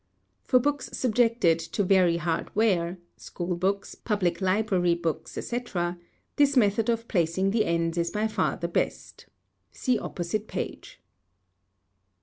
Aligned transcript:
For 0.41 0.57
books 0.57 0.89
subjected 0.97 1.59
to 1.59 1.83
very 1.83 2.17
hard 2.17 2.55
wear 2.55 2.97
(school 3.17 3.55
books, 3.55 3.93
public 3.93 4.41
library 4.41 4.95
books, 4.95 5.37
etc.) 5.37 5.99
this 6.37 6.57
method 6.57 6.89
of 6.89 7.07
placing 7.07 7.51
the 7.51 7.65
ends 7.65 7.99
is 7.99 8.09
by 8.09 8.27
far 8.27 8.57
the 8.57 8.67
best. 8.67 9.27
See 9.71 9.99
opposite 9.99 10.47
page. 10.47 10.99